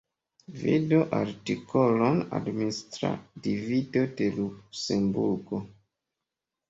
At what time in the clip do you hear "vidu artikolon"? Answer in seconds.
0.61-2.17